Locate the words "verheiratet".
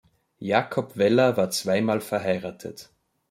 2.01-2.89